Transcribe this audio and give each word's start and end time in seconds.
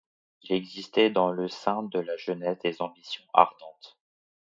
Il 0.41 0.53
existait 0.53 1.11
dans 1.11 1.29
le 1.29 1.47
sein 1.47 1.83
de 1.83 1.99
la 1.99 2.17
jeunesse 2.17 2.57
des 2.63 2.81
ambitions 2.81 3.23
ardentes. 3.35 3.99